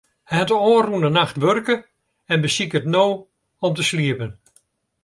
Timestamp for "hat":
0.39-0.49